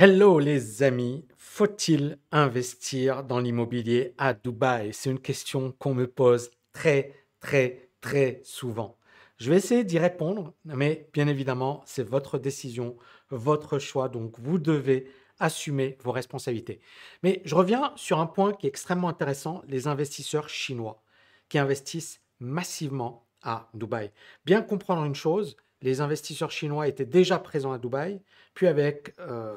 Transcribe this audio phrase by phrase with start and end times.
[0.00, 4.94] Hello les amis, faut-il investir dans l'immobilier à Dubaï?
[4.94, 8.96] C'est une question qu'on me pose très très très souvent.
[9.38, 12.96] Je vais essayer d'y répondre, mais bien évidemment, c'est votre décision,
[13.30, 16.80] votre choix, donc vous devez assumer vos responsabilités.
[17.24, 21.02] Mais je reviens sur un point qui est extrêmement intéressant, les investisseurs chinois
[21.48, 24.12] qui investissent massivement à Dubaï.
[24.44, 28.20] Bien comprendre une chose, les investisseurs chinois étaient déjà présents à Dubaï,
[28.54, 29.54] puis avec euh,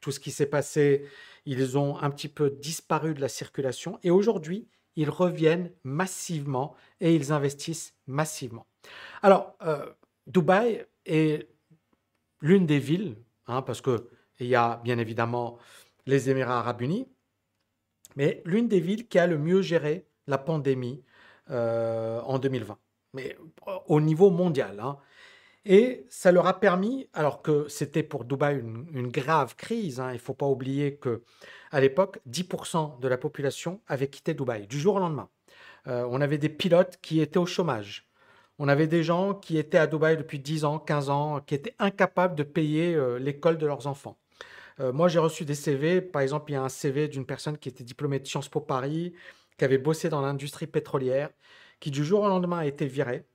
[0.00, 1.06] tout ce qui s'est passé,
[1.46, 7.14] ils ont un petit peu disparu de la circulation, et aujourd'hui, ils reviennent massivement et
[7.14, 8.66] ils investissent massivement.
[9.22, 9.86] Alors, euh,
[10.26, 11.48] Dubaï est
[12.40, 14.00] l'une des villes, hein, parce qu'il
[14.40, 15.58] y a bien évidemment
[16.06, 17.08] les Émirats arabes unis,
[18.16, 21.02] mais l'une des villes qui a le mieux géré la pandémie
[21.50, 22.78] euh, en 2020,
[23.14, 23.36] mais
[23.86, 24.80] au niveau mondial.
[24.80, 24.98] Hein.
[25.70, 30.14] Et ça leur a permis, alors que c'était pour Dubaï une, grave crise, hein, il
[30.14, 31.22] ne faut pas oublier que
[31.70, 35.28] à l'époque, 10% de la population avait quitté Dubaï du jour au lendemain.
[35.86, 38.08] Euh, on avait des pilotes qui étaient au chômage.
[38.58, 41.74] On avait des gens qui étaient à Dubaï depuis 10 ans, 15 ans, qui étaient
[41.78, 44.16] incapables de payer euh, l'école de leurs enfants.
[44.80, 46.00] Euh, moi, j'ai reçu des CV.
[46.00, 48.60] Par exemple, il y a un CV d'une personne qui était diplômée de Sciences Po
[48.60, 49.12] Paris,
[49.58, 51.28] qui avait bossé dans l'industrie pétrolière,
[51.78, 53.26] qui du jour au lendemain a été viré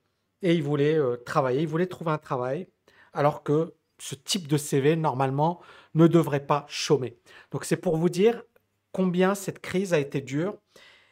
[0.44, 2.68] et il voulait euh, travailler, il voulait trouver un travail,
[3.14, 5.60] alors que ce type de CV, normalement,
[5.94, 7.18] ne devrait pas chômer.
[7.50, 8.42] Donc c'est pour vous dire
[8.92, 10.54] combien cette crise a été dure.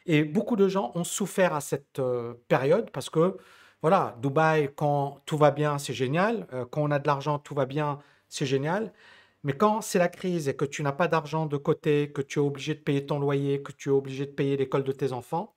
[0.05, 3.37] Et beaucoup de gens ont souffert à cette euh, période parce que,
[3.81, 6.47] voilà, Dubaï, quand tout va bien, c'est génial.
[6.53, 8.93] Euh, quand on a de l'argent, tout va bien, c'est génial.
[9.43, 12.39] Mais quand c'est la crise et que tu n'as pas d'argent de côté, que tu
[12.39, 15.11] es obligé de payer ton loyer, que tu es obligé de payer l'école de tes
[15.13, 15.55] enfants,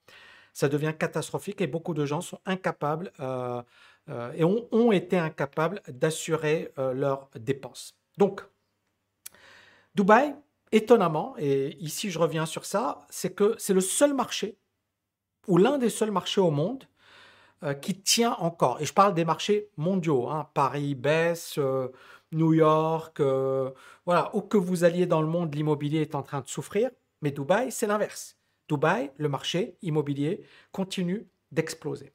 [0.56, 3.60] ça devient catastrophique et beaucoup de gens sont incapables euh,
[4.08, 7.94] euh, et ont, été incapables d'assurer euh, leurs dépenses.
[8.16, 8.40] Donc,
[9.94, 10.34] Dubaï,
[10.72, 14.56] étonnamment, et ici je reviens sur ça, c'est que c'est le seul marché,
[15.46, 16.84] ou l'un des seuls marchés au monde,
[17.82, 18.80] qui tient encore.
[18.80, 21.58] Et je parle des marchés mondiaux, hein, Paris baisse,
[22.32, 23.20] New York,
[24.06, 27.30] voilà, où que vous alliez dans le monde, l'immobilier est en train de souffrir, mais
[27.30, 28.35] Dubaï, c'est l'inverse.
[28.68, 32.12] Dubaï, le marché immobilier continue d'exploser.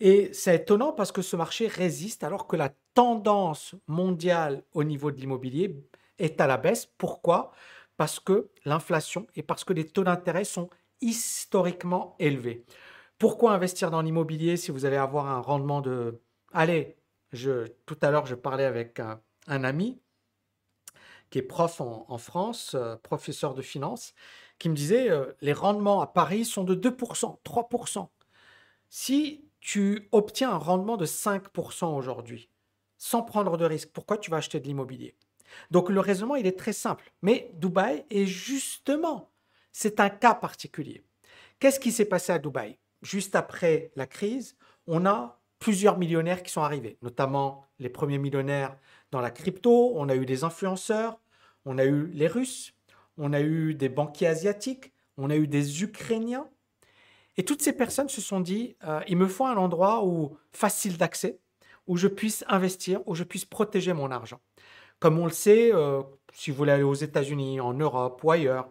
[0.00, 5.10] Et c'est étonnant parce que ce marché résiste alors que la tendance mondiale au niveau
[5.10, 5.76] de l'immobilier
[6.18, 6.86] est à la baisse.
[6.98, 7.52] Pourquoi?
[7.96, 10.68] Parce que l'inflation et parce que les taux d'intérêt sont
[11.00, 12.64] historiquement élevés.
[13.18, 16.20] Pourquoi investir dans l'immobilier si vous allez avoir un rendement de...
[16.52, 16.96] Allez,
[17.32, 20.00] je, tout à l'heure, je parlais avec un, ami
[21.30, 24.14] qui est prof en, France, euh, professeur de finance,
[24.58, 28.08] qui me disait euh, les rendements à Paris sont de 2%, 3%.
[28.88, 32.48] Si tu obtiens un rendement de 5% aujourd'hui,
[32.98, 35.14] sans prendre de risque, pourquoi tu vas acheter de l'immobilier?
[35.70, 37.10] Donc le raisonnement, il est très simple.
[37.22, 39.30] Mais Dubaï est justement,
[39.72, 41.04] c'est un cas particulier.
[41.58, 42.78] Qu'est-ce qui s'est passé à Dubaï?
[43.02, 44.56] Juste après la crise,
[44.86, 48.76] on a plusieurs millionnaires qui sont arrivés, notamment les premiers millionnaires
[49.10, 51.18] dans la crypto, on a eu des influenceurs,
[51.64, 52.74] on a eu les Russes,
[53.18, 56.48] on a eu des banquiers asiatiques, on a eu des Ukrainiens.
[57.36, 60.96] Et toutes ces personnes se sont dit, euh, il me faut un endroit où facile
[60.96, 61.38] d'accès,
[61.86, 64.40] où je puisse investir, où je puisse protéger mon argent.
[64.98, 68.68] Comme on le sait, euh, si vous voulez aller aux États-Unis, en Europe ou ailleurs,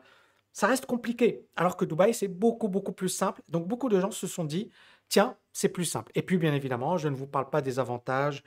[0.52, 1.46] ça reste compliqué.
[1.56, 3.42] Alors que Dubaï, c'est beaucoup, beaucoup plus simple.
[3.50, 4.70] Donc beaucoup de gens se sont dit,
[5.10, 6.12] tiens, c'est plus simple.
[6.16, 8.44] Et puis, bien évidemment, je ne vous parle pas des avantages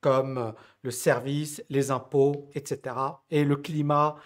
[0.00, 0.52] comme euh,
[0.82, 2.96] le service, les impôts, etc.
[3.30, 4.16] Et le climat,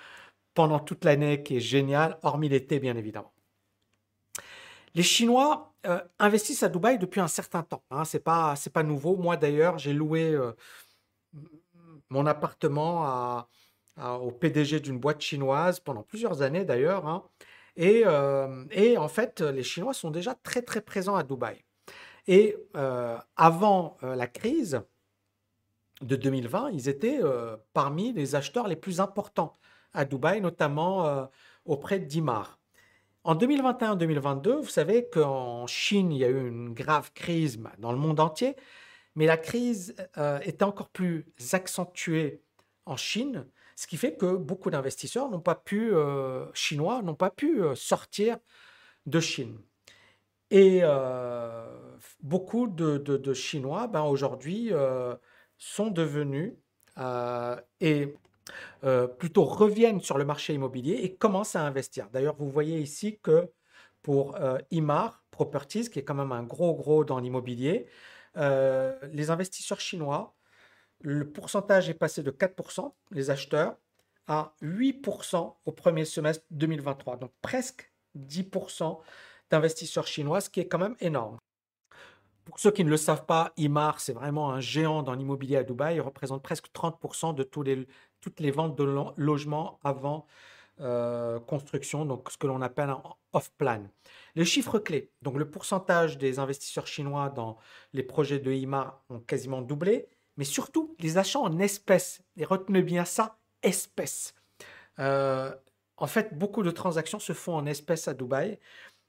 [0.56, 3.32] pendant toute l'année qui est génial, hormis l'été bien évidemment.
[4.94, 7.84] Les Chinois euh, investissent à Dubaï depuis un certain temps.
[7.90, 9.16] Hein, Ce n'est pas, pas nouveau.
[9.16, 10.52] Moi d'ailleurs, j'ai loué euh,
[12.08, 13.46] mon appartement
[13.98, 17.06] au PDG d'une boîte chinoise pendant plusieurs années d'ailleurs.
[17.06, 17.22] Hein.
[17.76, 21.62] et, euh, et, en fait, les Chinois sont déjà très très présents à Dubaï.
[22.26, 22.56] Et
[23.36, 24.80] avant la crise
[26.00, 27.20] de 2020, ils étaient
[27.74, 29.52] parmi les acheteurs les plus importants
[29.96, 31.24] à Dubaï, notamment euh,
[31.64, 32.60] auprès d'Imar.
[33.24, 37.90] En 2021-2022, vous savez qu'en Chine, il y a eu une grave crise bah, dans
[37.90, 38.54] le monde entier,
[39.16, 42.42] mais la crise euh, était encore plus accentuée
[42.84, 47.30] en Chine, ce qui fait que beaucoup d'investisseurs n'ont pas pu, euh, chinois, n'ont pas
[47.30, 48.36] pu sortir
[49.06, 49.58] de Chine.
[50.52, 50.82] Et
[52.22, 54.70] beaucoup de, Chinois, ben, aujourd'hui,
[55.58, 56.52] sont devenus,
[57.80, 58.14] et
[58.84, 62.08] euh, plutôt reviennent sur le marché immobilier et commencent à investir.
[62.10, 63.50] D'ailleurs, vous voyez ici que
[64.02, 67.86] pour euh, Imar Properties, qui est quand même un gros gros dans l'immobilier,
[68.36, 70.34] euh, les investisseurs chinois,
[71.00, 73.76] le pourcentage est passé de 4%, les acheteurs,
[74.28, 77.16] à 8% au premier semestre 2023.
[77.16, 79.00] Donc presque 10%
[79.50, 81.38] d'investisseurs chinois, ce qui est quand même énorme.
[82.44, 85.64] Pour ceux qui ne le savent pas, Imar, c'est vraiment un géant dans l'immobilier à
[85.64, 85.96] Dubaï.
[85.96, 87.88] Il représente presque 30% de tous les,
[88.20, 88.84] toutes les ventes de
[89.16, 90.26] logements avant
[90.80, 92.94] euh, construction, donc ce que l'on appelle
[93.32, 93.88] off-plan.
[94.34, 97.56] Les chiffres clés, donc le pourcentage des investisseurs chinois dans
[97.94, 102.20] les projets de Imar ont quasiment doublé, mais surtout les achats en espèces.
[102.36, 104.34] Et retenez bien ça, espèces.
[104.98, 105.54] Euh,
[105.96, 108.58] en fait, beaucoup de transactions se font en espèces à Dubaï.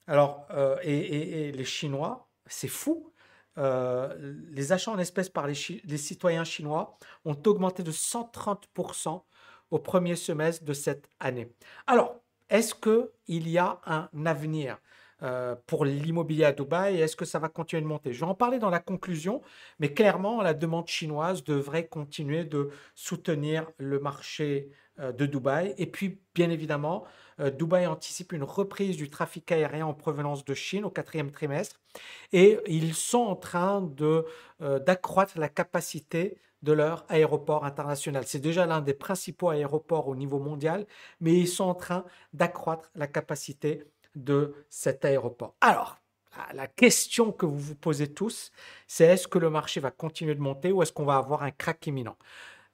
[0.07, 3.11] Alors, euh, et, les Chinois, c'est fou.
[3.57, 9.23] Euh, les achats en espèces par les, les, citoyens chinois ont augmenté de 130%
[9.71, 11.51] au premier semestre de cette année.
[11.87, 14.77] Alors, est-ce qu'il y a un avenir?
[15.23, 18.13] Euh, pour l'immobilier à Dubaï Est-ce que ça va continuer de monter?
[18.13, 19.41] Je vais en parler dans la conclusion,
[19.79, 24.69] mais clairement, la demande chinoise devrait continuer de soutenir le marché
[24.99, 25.73] euh, de Dubaï.
[25.79, 27.03] Et puis, bien évidemment,
[27.39, 31.79] euh, Dubaï anticipe une reprise du trafic aérien en provenance de Chine au quatrième trimestre.
[32.31, 33.81] Et ils sont en train
[34.59, 38.23] d'accroître la capacité de leur aéroport international.
[38.27, 40.85] C'est déjà l'un des principaux aéroports au niveau mondial,
[41.21, 43.83] mais ils sont en train d'accroître la capacité
[44.17, 45.55] de cet aéroport.
[45.61, 45.99] Alors,
[46.53, 48.51] la question que vous vous posez tous,
[48.87, 51.51] c'est est-ce que le marché va continuer de monter ou est-ce qu'on va avoir un
[51.51, 52.17] crack imminent?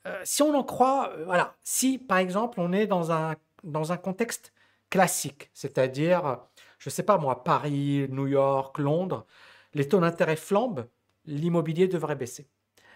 [0.05, 3.91] Euh, Si on en croit, euh, voilà, si par exemple on est dans un, dans
[3.91, 4.53] un contexte
[4.89, 6.39] classique, c'est-à-dire,
[6.77, 9.25] je ne sais pas moi, Paris, New York, Londres,
[9.73, 10.87] les taux d'intérêt flambent,
[11.25, 12.47] l'immobilier devrait baisser.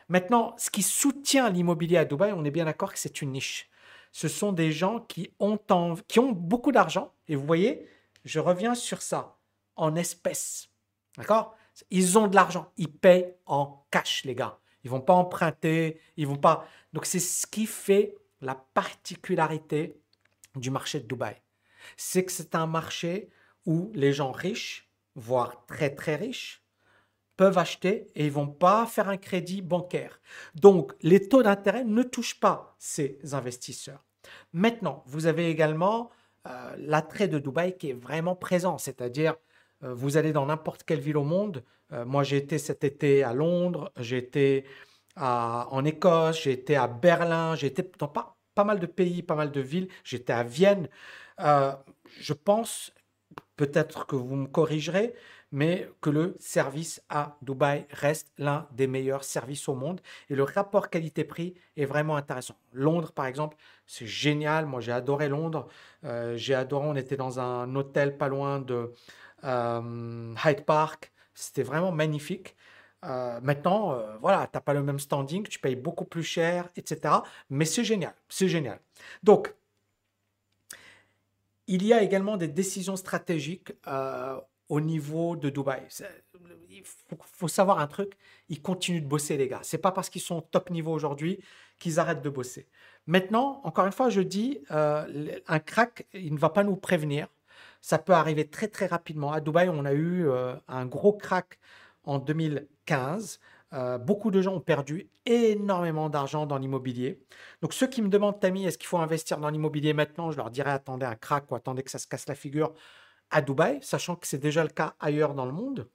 [0.09, 3.69] Maintenant, ce qui soutient l'immobilier à Dubaï, on est bien d'accord que c'est une niche.
[4.11, 5.57] Ce sont des gens qui ont,
[6.07, 7.87] qui ont beaucoup d'argent, et vous voyez,
[8.27, 9.37] je reviens sur ça,
[9.75, 10.69] en espèces.
[11.17, 11.55] D'accord?
[11.89, 12.71] Ils ont de l'argent.
[12.77, 14.59] Ils payent en cash, les gars.
[14.83, 15.99] Ils vont pas emprunter.
[16.17, 16.67] Ils vont pas.
[16.93, 19.99] Donc, c'est ce qui fait la particularité
[20.55, 21.41] du marché de Dubaï.
[21.95, 23.29] C'est que c'est un marché
[23.65, 26.63] où les gens riches, voire très très riches,
[27.37, 30.19] peuvent acheter et ils vont pas faire un crédit bancaire.
[30.55, 34.03] Donc, les taux d'intérêt ne touchent pas ces investisseurs.
[34.53, 36.09] Maintenant, vous avez également
[36.45, 38.77] euh, l'attrait de Dubaï qui est vraiment présent.
[38.77, 39.35] C'est-à-dire,
[39.83, 41.63] euh, vous allez dans n'importe quelle ville au monde.
[41.91, 44.65] Euh, moi, j'ai été cet été à Londres, j'ai été
[45.19, 49.33] en Écosse, j'ai été à Berlin, j'ai été dans pas, pas mal de pays, pas
[49.33, 49.87] mal de villes.
[50.03, 50.89] J'étais à Vienne.
[51.39, 52.93] je pense,
[53.55, 55.15] peut-être que vous me corrigerez,
[55.51, 60.43] mais que le service à Dubaï reste l'un des meilleurs services au monde et le
[60.43, 62.55] rapport qualité-prix est vraiment intéressant.
[62.73, 64.65] Londres, par exemple, c'est génial.
[64.65, 65.67] Moi, j'ai adoré Londres.
[66.03, 68.93] Euh, j'ai adoré, on était dans un hôtel pas loin de
[69.45, 71.13] euh, Hyde Park.
[71.33, 72.55] C'était vraiment magnifique.
[73.05, 77.15] Euh, maintenant, voilà, tu n'as pas le même standing, tu payes beaucoup plus cher, etc.
[77.49, 78.79] Mais c'est génial, c'est génial.
[79.23, 79.53] Donc,
[81.67, 83.73] il y a également des décisions stratégiques
[84.69, 85.83] au niveau de Dubaï.
[86.69, 86.83] Il
[87.21, 88.13] faut, savoir un truc,
[88.49, 89.61] ils continuent de bosser, les gars.
[89.63, 91.39] C'est pas parce qu'ils sont top niveau aujourd'hui
[91.79, 92.67] qu'ils arrêtent de bosser.
[93.07, 97.27] Maintenant, encore une fois, je dis, euh, un crack, il ne va pas nous prévenir.
[97.81, 99.31] Ça peut arriver très très rapidement.
[99.31, 101.59] À Dubaï, on a eu euh, un gros crack
[102.03, 103.39] en 2015.
[103.73, 107.19] Euh, beaucoup de gens ont perdu énormément d'argent dans l'immobilier.
[107.61, 110.31] Donc ceux qui me demandent, Tammy, est-ce qu'il faut investir dans l'immobilier maintenant?
[110.31, 112.73] Je leur dirais, attendez un crack ou attendez que ça se casse la figure
[113.31, 115.89] à Dubaï, sachant que c'est déjà le cas ailleurs dans le monde.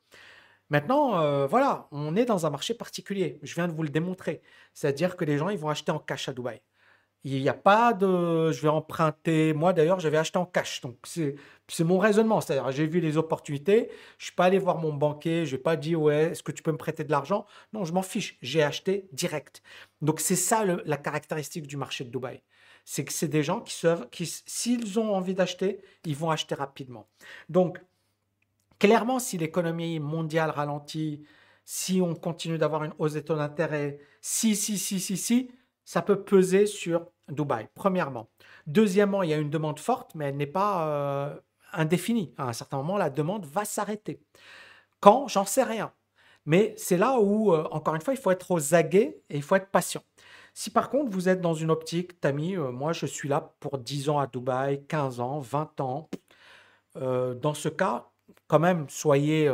[0.71, 3.39] Maintenant, euh, voilà, on est dans un marché particulier.
[3.43, 4.43] Je viens de vous le démontrer.
[4.75, 6.62] C'est-à-dire que les gens, ils vont acheter en cash à Dubaï.
[7.25, 9.53] Il n'y a pas de je vais emprunter.
[9.55, 10.81] Moi, d'ailleurs, j'avais acheté en cash.
[10.81, 12.41] Donc, c'est mon raisonnement.
[12.41, 13.91] C'est-à-dire, j'ai vu les opportunités.
[14.19, 15.47] Je ne suis pas allé voir mon banquier.
[15.47, 17.47] Je n'ai pas dit, ouais, est-ce que tu peux me prêter de l'argent?
[17.73, 18.39] Non, je m'en fiche.
[18.43, 19.62] J'ai acheté direct.
[20.01, 22.43] Donc, c'est ça la caractéristique du marché de Dubaï
[22.85, 23.75] c'est que c'est des gens qui,
[24.11, 27.07] qui s'ils ont envie d'acheter, ils vont acheter rapidement.
[27.49, 27.81] Donc,
[28.79, 31.25] clairement, si l'économie mondiale ralentit,
[31.65, 35.51] si on continue d'avoir une hausse des taux d'intérêt, si, si, si, si, si,
[35.85, 38.29] ça peut peser sur Dubaï, premièrement.
[38.67, 41.41] Deuxièmement, il y a une demande forte, mais elle n'est pas euh,
[41.73, 42.35] indéfinie.
[42.39, 44.21] À un certain moment, la demande va s'arrêter.
[45.01, 45.29] Quand?
[45.29, 45.93] J'en sais rien.
[46.47, 49.43] Mais c'est là où, euh, encore une fois, il faut être aux aguets et il
[49.43, 50.03] faut être patient.
[50.55, 53.79] Si par contre vous êtes dans une optique, Tami, euh, moi je suis là pour
[53.79, 56.11] 10 ans à Dubaï, 15 ans, 20 ans,
[56.97, 58.11] euh, dans ce cas,
[58.49, 59.51] quand même, soyez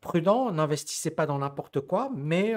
[0.00, 2.54] prudent, n'investissez pas dans n'importe quoi, mais,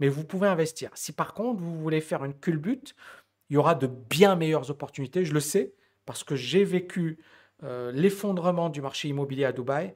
[0.00, 0.90] mais vous pouvez investir.
[0.94, 2.94] Si par contre vous voulez faire une culbute,
[3.50, 5.74] il y aura de bien meilleures opportunités, je le sais,
[6.06, 7.18] parce que j'ai vécu
[7.62, 9.94] l'effondrement du marché immobilier à Dubaï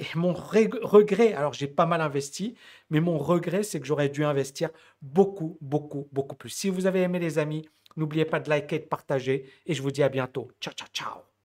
[0.00, 2.54] et mon regret, alors j'ai pas mal investi,
[2.90, 4.70] mais mon regret, c'est que j'aurais dû investir
[5.02, 6.50] beaucoup, beaucoup, beaucoup plus.
[6.50, 9.90] Si vous avez aimé les amis, N'oubliez pas de liker, de partager et je vous
[9.90, 10.48] dis à bientôt.
[10.60, 11.29] Ciao, ciao, ciao.